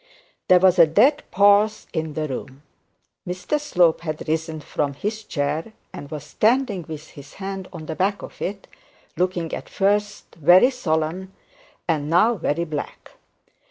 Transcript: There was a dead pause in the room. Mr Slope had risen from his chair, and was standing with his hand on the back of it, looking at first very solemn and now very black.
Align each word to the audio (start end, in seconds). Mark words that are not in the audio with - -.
There 0.47 0.57
was 0.59 0.79
a 0.79 0.87
dead 0.87 1.21
pause 1.29 1.85
in 1.93 2.15
the 2.15 2.27
room. 2.27 2.63
Mr 3.27 3.59
Slope 3.59 4.01
had 4.01 4.27
risen 4.27 4.59
from 4.59 4.95
his 4.95 5.23
chair, 5.23 5.73
and 5.93 6.09
was 6.09 6.23
standing 6.23 6.85
with 6.87 7.09
his 7.11 7.35
hand 7.35 7.67
on 7.71 7.85
the 7.85 7.95
back 7.95 8.23
of 8.23 8.41
it, 8.41 8.65
looking 9.15 9.53
at 9.53 9.69
first 9.69 10.33
very 10.33 10.71
solemn 10.71 11.33
and 11.87 12.09
now 12.09 12.33
very 12.33 12.63
black. 12.63 13.11